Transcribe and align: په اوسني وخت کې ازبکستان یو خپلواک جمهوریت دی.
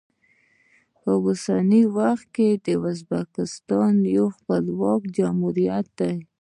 په 1.01 1.11
اوسني 1.25 1.83
وخت 1.97 2.27
کې 2.35 2.47
ازبکستان 2.91 3.93
یو 4.17 4.25
خپلواک 4.37 5.01
جمهوریت 5.17 5.87
دی. 5.99 6.13